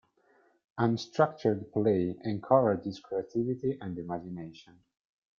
[0.79, 4.79] Unstructured play encourages creativity and imagination.